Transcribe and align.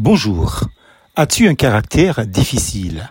Bonjour. 0.00 0.60
As-tu 1.16 1.48
un 1.48 1.56
caractère 1.56 2.24
difficile? 2.24 3.10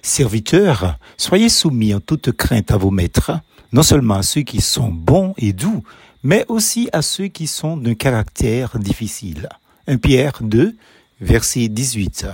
Serviteur, 0.00 0.96
soyez 1.18 1.50
soumis 1.50 1.92
en 1.92 2.00
toute 2.00 2.32
crainte 2.32 2.70
à 2.70 2.78
vos 2.78 2.90
maîtres, 2.90 3.32
non 3.74 3.82
seulement 3.82 4.14
à 4.14 4.22
ceux 4.22 4.40
qui 4.40 4.62
sont 4.62 4.88
bons 4.88 5.34
et 5.36 5.52
doux, 5.52 5.84
mais 6.22 6.46
aussi 6.48 6.88
à 6.94 7.02
ceux 7.02 7.26
qui 7.26 7.46
sont 7.46 7.76
d'un 7.76 7.92
caractère 7.92 8.78
difficile. 8.78 9.50
1 9.88 9.98
Pierre 9.98 10.38
2, 10.40 10.74
verset 11.20 11.68
18. 11.68 12.28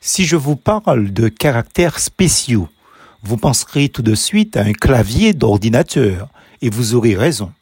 Si 0.00 0.24
je 0.24 0.34
vous 0.34 0.56
parle 0.56 1.12
de 1.12 1.28
caractères 1.28 2.00
spéciaux, 2.00 2.68
vous 3.22 3.36
penserez 3.36 3.90
tout 3.90 4.02
de 4.02 4.16
suite 4.16 4.56
à 4.56 4.62
un 4.62 4.72
clavier 4.72 5.34
d'ordinateur, 5.34 6.26
et 6.62 6.68
vous 6.68 6.96
aurez 6.96 7.14
raison. 7.14 7.52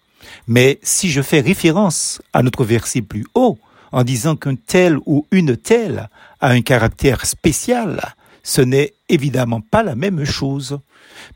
Mais 0.47 0.79
si 0.83 1.11
je 1.11 1.21
fais 1.21 1.41
référence 1.41 2.23
à 2.33 2.43
notre 2.43 2.65
verset 2.65 3.03
plus 3.03 3.27
haut, 3.35 3.59
en 3.93 4.05
disant 4.05 4.37
qu'un 4.37 4.55
tel 4.55 4.99
ou 5.07 5.27
une 5.31 5.57
telle 5.57 6.09
a 6.41 6.51
un 6.51 6.63
caractère 6.63 7.27
spécial, 7.27 8.15
ce 8.43 8.61
n'est 8.61 8.95
évidemment 9.09 9.61
pas 9.61 9.83
la 9.83 9.95
même 9.95 10.25
chose. 10.25 10.79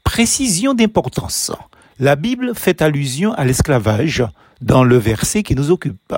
Précision 0.04 0.74
d'importance. 0.74 1.52
La 1.98 2.16
Bible 2.16 2.54
fait 2.54 2.82
allusion 2.82 3.32
à 3.34 3.44
l'esclavage 3.44 4.24
dans 4.60 4.84
le 4.84 4.96
verset 4.96 5.42
qui 5.42 5.54
nous 5.54 5.70
occupe. 5.70 6.14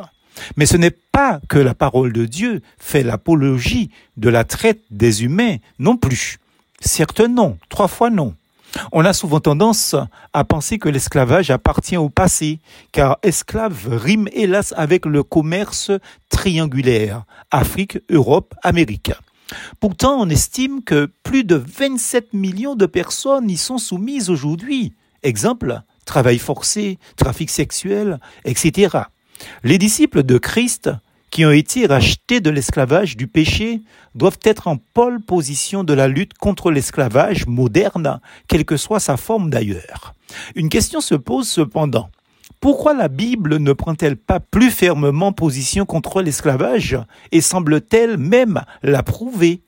Mais 0.56 0.66
ce 0.66 0.76
n'est 0.76 0.90
pas 0.90 1.40
que 1.48 1.58
la 1.58 1.74
parole 1.74 2.12
de 2.12 2.26
Dieu 2.26 2.60
fait 2.78 3.02
l'apologie 3.02 3.90
de 4.16 4.28
la 4.28 4.44
traite 4.44 4.82
des 4.90 5.24
humains 5.24 5.56
non 5.78 5.96
plus. 5.96 6.38
Certes 6.80 7.20
non, 7.20 7.58
trois 7.68 7.88
fois 7.88 8.10
non. 8.10 8.34
On 8.92 9.04
a 9.04 9.12
souvent 9.12 9.40
tendance 9.40 9.94
à 10.32 10.44
penser 10.44 10.78
que 10.78 10.88
l'esclavage 10.88 11.50
appartient 11.50 11.96
au 11.96 12.08
passé, 12.08 12.58
car 12.92 13.18
esclave 13.22 13.88
rime 13.88 14.28
hélas 14.32 14.74
avec 14.76 15.06
le 15.06 15.22
commerce 15.22 15.90
triangulaire 16.30 17.24
Afrique, 17.50 17.98
Europe, 18.10 18.54
Amérique. 18.62 19.12
Pourtant, 19.80 20.20
on 20.20 20.28
estime 20.28 20.82
que 20.82 21.10
plus 21.22 21.44
de 21.44 21.56
27 21.56 22.32
millions 22.32 22.74
de 22.74 22.86
personnes 22.86 23.50
y 23.50 23.56
sont 23.56 23.78
soumises 23.78 24.30
aujourd'hui. 24.30 24.94
Exemple, 25.22 25.82
travail 26.04 26.38
forcé, 26.38 26.98
trafic 27.16 27.50
sexuel, 27.50 28.18
etc. 28.44 28.98
Les 29.62 29.78
disciples 29.78 30.22
de 30.22 30.38
Christ 30.38 30.90
qui 31.34 31.44
ont 31.44 31.50
été 31.50 31.86
rachetés 31.86 32.40
de 32.40 32.48
l'esclavage 32.48 33.16
du 33.16 33.26
péché 33.26 33.80
doivent 34.14 34.38
être 34.44 34.68
en 34.68 34.76
pole 34.76 35.20
position 35.20 35.82
de 35.82 35.92
la 35.92 36.06
lutte 36.06 36.34
contre 36.34 36.70
l'esclavage 36.70 37.48
moderne, 37.48 38.20
quelle 38.46 38.64
que 38.64 38.76
soit 38.76 39.00
sa 39.00 39.16
forme 39.16 39.50
d'ailleurs. 39.50 40.14
Une 40.54 40.68
question 40.68 41.00
se 41.00 41.16
pose 41.16 41.48
cependant. 41.48 42.08
Pourquoi 42.60 42.94
la 42.94 43.08
Bible 43.08 43.56
ne 43.56 43.72
prend-elle 43.72 44.16
pas 44.16 44.38
plus 44.38 44.70
fermement 44.70 45.32
position 45.32 45.86
contre 45.86 46.22
l'esclavage 46.22 46.96
et 47.32 47.40
semble-t-elle 47.40 48.16
même 48.16 48.62
l'approuver 48.84 49.63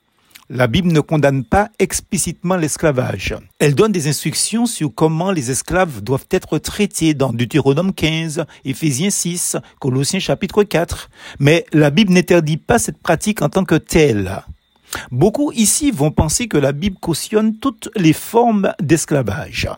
la 0.49 0.67
Bible 0.67 0.91
ne 0.91 1.01
condamne 1.01 1.43
pas 1.43 1.69
explicitement 1.79 2.55
l'esclavage. 2.55 3.35
Elle 3.59 3.75
donne 3.75 3.91
des 3.91 4.07
instructions 4.07 4.65
sur 4.65 4.93
comment 4.93 5.31
les 5.31 5.51
esclaves 5.51 6.01
doivent 6.01 6.27
être 6.31 6.57
traités 6.57 7.13
dans 7.13 7.33
Deutéronome 7.33 7.93
15, 7.93 8.45
Éphésiens 8.63 9.09
6, 9.09 9.57
Colossiens 9.79 10.19
chapitre 10.19 10.63
4. 10.63 11.09
Mais 11.39 11.65
la 11.73 11.89
Bible 11.89 12.13
n'interdit 12.13 12.57
pas 12.57 12.79
cette 12.79 12.99
pratique 12.99 13.41
en 13.41 13.49
tant 13.49 13.65
que 13.65 13.75
telle. 13.75 14.43
Beaucoup 15.11 15.51
ici 15.51 15.91
vont 15.91 16.11
penser 16.11 16.47
que 16.47 16.57
la 16.57 16.71
Bible 16.71 16.97
cautionne 16.99 17.57
toutes 17.57 17.89
les 17.95 18.13
formes 18.13 18.73
d'esclavage. 18.81 19.69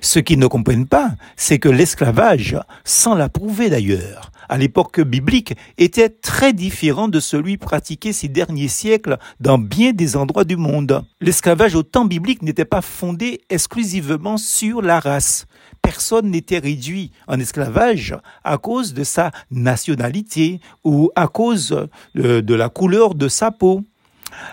Ce 0.00 0.18
qu'ils 0.18 0.38
ne 0.38 0.46
comprennent 0.46 0.86
pas, 0.86 1.12
c'est 1.36 1.58
que 1.58 1.68
l'esclavage, 1.68 2.56
sans 2.84 3.14
l'approuver 3.14 3.70
d'ailleurs, 3.70 4.30
à 4.48 4.58
l'époque 4.58 5.00
biblique, 5.00 5.54
était 5.78 6.08
très 6.08 6.52
différent 6.52 7.08
de 7.08 7.20
celui 7.20 7.56
pratiqué 7.56 8.12
ces 8.12 8.28
derniers 8.28 8.68
siècles 8.68 9.18
dans 9.40 9.58
bien 9.58 9.92
des 9.92 10.16
endroits 10.16 10.44
du 10.44 10.56
monde. 10.56 11.04
L'esclavage 11.20 11.74
au 11.74 11.82
temps 11.82 12.04
biblique 12.04 12.42
n'était 12.42 12.64
pas 12.64 12.82
fondé 12.82 13.40
exclusivement 13.50 14.36
sur 14.36 14.82
la 14.82 15.00
race. 15.00 15.46
Personne 15.82 16.30
n'était 16.30 16.58
réduit 16.58 17.10
en 17.26 17.38
esclavage 17.38 18.16
à 18.42 18.58
cause 18.58 18.94
de 18.94 19.04
sa 19.04 19.30
nationalité 19.50 20.60
ou 20.82 21.10
à 21.14 21.28
cause 21.28 21.88
de, 22.14 22.54
la 22.54 22.68
couleur 22.68 23.14
de 23.14 23.28
sa 23.28 23.50
peau. 23.50 23.82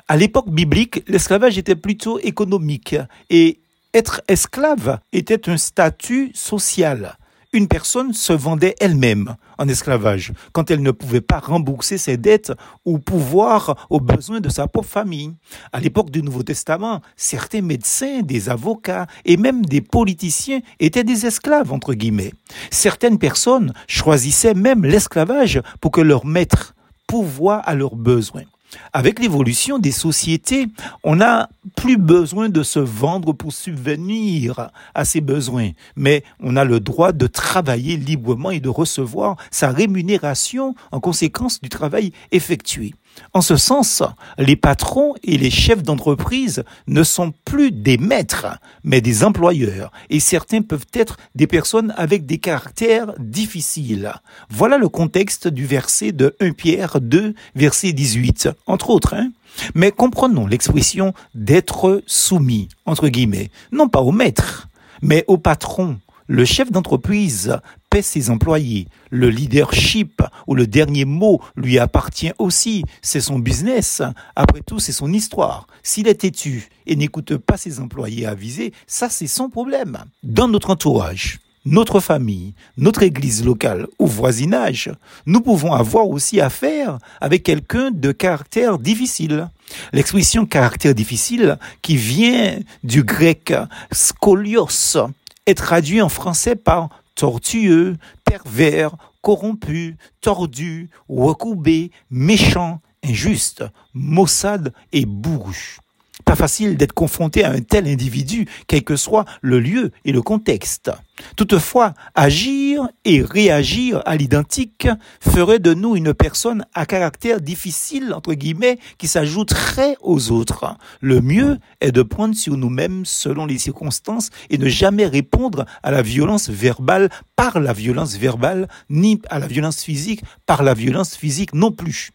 À 0.08 0.18
l'époque 0.18 0.50
biblique, 0.50 1.04
l'esclavage 1.08 1.58
était 1.58 1.76
plutôt 1.76 2.20
économique 2.20 2.96
et 3.30 3.60
être 3.94 4.22
esclave 4.28 5.00
était 5.12 5.50
un 5.50 5.58
statut 5.58 6.32
social. 6.34 7.18
Une 7.54 7.68
personne 7.68 8.14
se 8.14 8.32
vendait 8.32 8.76
elle-même 8.80 9.36
en 9.58 9.68
esclavage 9.68 10.32
quand 10.54 10.72
elle 10.72 10.82
ne 10.82 10.92
pouvait 10.92 11.20
pas 11.20 11.40
rembourser 11.40 11.98
ses 11.98 12.16
dettes 12.16 12.54
ou 12.86 12.98
pouvoir 12.98 13.88
aux 13.90 14.00
besoins 14.00 14.40
de 14.40 14.48
sa 14.48 14.68
propre 14.68 14.88
famille. 14.88 15.34
À 15.74 15.82
l'époque 15.82 16.12
du 16.12 16.24
Nouveau 16.24 16.44
Testament, 16.44 17.02
certains 17.18 17.62
médecins, 17.62 18.22
des 18.22 18.48
avocats 18.48 19.06
et 19.26 19.36
même 19.36 19.66
des 19.66 19.82
politiciens 19.82 20.62
étaient 20.80 21.04
des 21.04 21.26
esclaves, 21.26 21.74
entre 21.74 21.94
guillemets. 21.94 22.32
Certaines 22.70 23.20
personnes 23.20 23.74
choisissaient 23.86 24.54
même 24.54 24.86
l'esclavage 24.86 25.62
pour 25.82 25.92
que 25.92 26.02
leur 26.02 26.26
maître 26.26 26.74
pourvoie 27.06 27.58
à 27.58 27.76
leurs 27.76 27.98
besoins. 27.98 28.46
Avec 28.94 29.20
l'évolution 29.20 29.80
des 29.80 29.92
sociétés, 29.92 30.68
on 31.04 31.18
n'a 31.18 31.50
plus 31.76 31.98
besoin 31.98 32.50
de 32.50 32.64
se 32.64 32.80
vendre 32.80 33.34
pour 33.34 33.54
subvenir 33.54 34.72
à 34.94 35.06
ses 35.06 35.22
besoins, 35.22 35.72
mais 35.96 36.24
on 36.40 36.56
a 36.56 36.64
le 36.64 36.80
droit 36.80 37.12
de 37.12 37.28
travailler 37.28 37.98
librement 37.98 38.52
et 38.52 38.60
de 38.60 38.70
recevoir 38.70 39.38
sa 39.52 39.72
rémunération 39.72 40.76
en 40.92 41.00
conséquence 41.00 41.62
du 41.62 41.70
travail 41.70 42.12
effectué. 42.32 42.94
En 43.34 43.42
ce 43.42 43.56
sens, 43.56 44.04
les 44.38 44.58
patrons 44.58 45.14
et 45.24 45.38
les 45.38 45.50
chefs 45.50 45.84
d'entreprise 45.84 46.64
ne 46.88 47.04
sont 47.04 47.34
plus 47.46 47.72
des 47.72 47.98
maîtres, 47.98 48.60
mais 48.84 49.00
des 49.00 49.24
employeurs, 49.24 49.92
et 50.10 50.20
certains 50.20 50.62
peuvent 50.62 50.88
être 50.94 51.18
des 51.34 51.48
personnes 51.48 51.94
avec 51.96 52.26
des 52.26 52.40
caractères 52.40 53.14
difficiles. 53.20 54.12
Voilà 54.50 54.78
le 54.78 54.90
contexte 54.90 55.48
du 55.48 55.66
verset 55.66 56.12
de 56.12 56.36
1 56.42 56.52
Pierre 56.52 57.00
2, 57.00 57.34
verset 57.56 57.94
18, 57.94 58.50
entre 58.68 58.90
autres. 58.90 59.14
Hein. 59.14 59.32
mais 59.76 59.92
comprenons 59.92 60.48
l'expression 60.48 61.14
d'être 61.36 62.04
soumis, 62.06 62.70
entre 62.86 63.08
guillemets, 63.08 63.50
non 63.72 63.88
pas 63.88 64.02
au 64.02 64.12
maître, 64.12 64.68
mais 65.02 65.26
au 65.28 65.38
patron, 65.38 65.98
le 66.28 66.46
chef 66.46 66.72
d'entreprise 66.72 67.58
paie 67.92 68.02
ses 68.02 68.32
employés. 68.32 68.88
Le 69.12 69.30
leadership 69.30 70.24
ou 70.48 70.56
le 70.56 70.66
dernier 70.66 71.06
mot 71.06 71.42
lui 71.56 71.78
appartient 71.78 72.32
aussi. 72.40 72.84
C'est 73.04 73.22
son 73.22 73.38
business. 73.38 74.02
Après 74.36 74.62
tout, 74.62 74.80
c'est 74.80 74.94
son 74.94 75.14
histoire. 75.14 75.68
S'il 75.84 76.08
est 76.08 76.22
têtu 76.22 76.70
et 76.88 76.96
n'écoute 76.96 77.38
pas 77.38 77.58
ses 77.58 77.80
employés 77.80 78.26
avisés, 78.26 78.74
ça 78.88 79.10
c'est 79.10 79.28
son 79.28 79.50
problème. 79.50 80.06
Dans 80.24 80.48
notre 80.48 80.70
entourage, 80.72 81.40
notre 81.66 82.00
famille, 82.00 82.54
notre 82.78 83.04
église 83.04 83.44
locale 83.44 83.88
ou 84.00 84.08
voisinage, 84.08 84.90
nous 85.26 85.42
pouvons 85.42 85.74
avoir 85.74 86.08
aussi 86.08 86.40
affaire 86.40 86.98
avec 87.20 87.44
quelqu'un 87.44 87.92
de 87.92 88.12
caractère 88.14 88.80
difficile. 88.80 89.50
L'expression 89.92 90.46
caractère 90.46 90.96
difficile 90.96 91.58
qui 91.82 91.98
vient 91.98 92.58
du 92.84 93.04
grec 93.04 93.54
scolios 93.92 94.98
est 95.46 95.56
traduit 95.56 96.02
en 96.02 96.10
français 96.10 96.56
par 96.56 96.90
tortueux, 97.16 97.98
pervers, 98.26 98.96
corrompu, 99.22 99.98
tordu, 100.22 100.90
recourbé, 101.10 101.92
méchant, 102.10 102.82
injuste, 103.04 103.64
maussade 103.94 104.74
et 104.92 105.06
bourru. 105.06 105.78
Pas 106.26 106.36
facile 106.36 106.78
d'être 106.78 106.94
confronté 106.94 107.44
à 107.44 107.52
un 107.52 107.62
tel 107.62 107.88
individu, 107.88 108.48
quel 108.68 108.84
que 108.84 108.96
soit 108.96 109.26
le 109.42 109.60
lieu 109.60 109.92
et 110.06 110.12
le 110.12 110.22
contexte. 110.22 110.92
Toutefois, 111.36 111.94
agir 112.16 112.88
et 113.06 113.22
réagir 113.22 114.02
à 114.06 114.16
l'identique 114.16 114.88
ferait 115.20 115.60
de 115.60 115.74
nous 115.74 115.96
une 115.96 116.14
personne 116.14 116.66
à 116.74 116.86
caractère 116.86 117.42
difficile, 117.42 118.14
entre 118.14 118.34
guillemets, 118.34 118.80
qui 118.98 119.08
s'ajouterait 119.08 119.96
aux 120.02 120.32
autres. 120.32 120.76
Le 121.00 121.22
mieux 121.22 121.58
est 121.80 121.92
de 121.92 122.02
prendre 122.02 122.36
sur 122.36 122.58
nous-mêmes 122.58 123.06
selon 123.06 123.46
les 123.46 123.58
circonstances 123.58 124.30
et 124.50 124.58
ne 124.58 124.68
jamais 124.68 125.06
répondre 125.06 125.66
à 125.84 125.92
la 125.92 126.02
violence 126.02 126.50
verbale 126.50 127.10
par 127.36 127.60
la 127.60 127.74
violence 127.74 128.16
verbale, 128.16 128.68
ni 128.90 129.22
à 129.30 129.40
la 129.40 129.48
violence 129.48 129.84
physique 129.84 130.24
par 130.46 130.64
la 130.64 130.74
violence 130.74 131.16
physique 131.16 131.54
non 131.54 131.72
plus. 131.72 132.12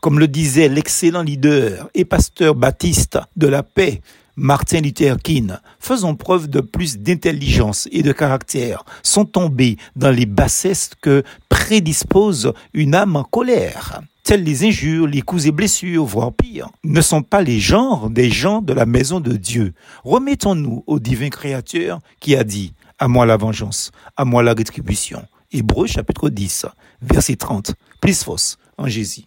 Comme 0.00 0.18
le 0.18 0.28
disait 0.28 0.68
l'excellent 0.68 1.22
leader 1.22 1.88
et 1.94 2.04
pasteur 2.04 2.54
baptiste 2.54 3.18
de 3.36 3.46
la 3.46 3.62
paix, 3.62 4.00
Martin 4.36 4.80
Luther 4.80 5.16
King, 5.22 5.54
faisons 5.80 6.14
preuve 6.14 6.48
de 6.48 6.60
plus 6.60 6.98
d'intelligence 6.98 7.88
et 7.90 8.02
de 8.02 8.12
caractère, 8.12 8.84
sans 9.02 9.24
tomber 9.24 9.78
dans 9.96 10.10
les 10.10 10.26
bassesses 10.26 10.90
que 11.00 11.22
prédispose 11.48 12.52
une 12.74 12.94
âme 12.94 13.16
en 13.16 13.24
colère. 13.24 14.02
Telles 14.24 14.44
les 14.44 14.64
injures, 14.64 15.06
les 15.06 15.22
coups 15.22 15.46
et 15.46 15.52
blessures, 15.52 16.04
voire 16.04 16.32
pire, 16.34 16.68
ne 16.84 17.00
sont 17.00 17.22
pas 17.22 17.40
les 17.40 17.60
genres 17.60 18.10
des 18.10 18.28
gens 18.28 18.60
de 18.60 18.74
la 18.74 18.84
maison 18.84 19.20
de 19.20 19.36
Dieu. 19.36 19.72
Remettons-nous 20.04 20.84
au 20.86 20.98
divin 20.98 21.30
créateur 21.30 22.00
qui 22.20 22.36
a 22.36 22.44
dit, 22.44 22.74
à 22.98 23.08
moi 23.08 23.24
la 23.24 23.38
vengeance, 23.38 23.90
à 24.16 24.24
moi 24.26 24.42
la 24.42 24.52
rétribution. 24.52 25.24
Hébreu 25.50 25.86
chapitre 25.86 26.28
10, 26.28 26.66
verset 27.00 27.36
30, 27.36 27.74
plus 28.00 28.22
fausse 28.22 28.58
en 28.76 28.86
Jésus. 28.86 29.24